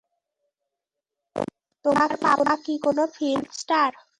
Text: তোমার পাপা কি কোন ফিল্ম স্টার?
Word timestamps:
তোমার 1.85 2.11
পাপা 2.21 2.53
কি 2.65 2.73
কোন 2.83 2.97
ফিল্ম 3.15 3.43
স্টার? 3.59 3.91